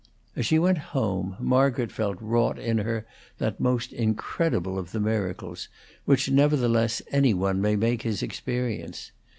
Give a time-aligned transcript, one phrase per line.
[0.35, 3.05] As she went home Margaret felt wrought in her
[3.37, 5.69] that most incredible of the miracles,
[6.05, 9.11] which, nevertheless, any one may make his experience.